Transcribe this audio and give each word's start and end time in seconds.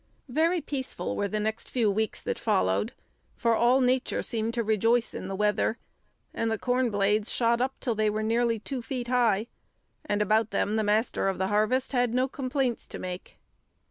Very 0.29 0.61
peaceful 0.61 1.15
were 1.15 1.27
the 1.27 1.39
next 1.39 1.69
few 1.69 1.91
weeks 1.91 2.23
that 2.23 2.39
followed, 2.39 2.91
for 3.35 3.53
all 3.53 3.81
nature 3.81 4.23
seemed 4.23 4.55
to 4.55 4.63
rejoice 4.63 5.13
in 5.13 5.27
the 5.27 5.35
weather, 5.35 5.77
and 6.33 6.51
the 6.51 6.57
corn 6.57 6.89
blades 6.89 7.31
shot 7.31 7.61
up 7.61 7.75
till 7.79 7.93
they 7.93 8.09
were 8.09 8.23
nearly 8.23 8.57
two 8.57 8.81
feet 8.81 9.09
high, 9.09 9.45
and 10.03 10.19
about 10.19 10.49
them 10.49 10.75
the 10.75 10.83
Master 10.83 11.27
of 11.27 11.37
the 11.37 11.49
Harvest 11.49 11.91
had 11.91 12.15
no 12.15 12.27
complaints 12.27 12.87
to 12.87 12.97
make. 12.97 13.37